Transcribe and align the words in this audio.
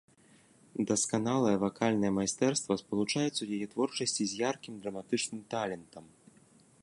Дасканалае 0.91 1.51
вакальнае 1.63 2.11
майстэрства 2.17 2.79
спалучаецца 2.83 3.31
ў 3.41 3.47
яе 3.57 3.67
творчасці 3.75 4.23
з 4.31 4.41
яркім 4.49 4.73
драматычным 4.87 5.41
талентам. 5.55 6.05